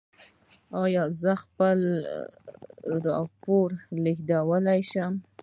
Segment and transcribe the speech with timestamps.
[0.81, 1.79] ایا زه خپل
[3.05, 5.13] راپور درلیږلی شم؟